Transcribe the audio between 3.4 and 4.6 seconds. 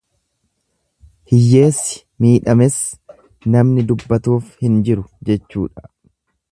namni dubbatuuf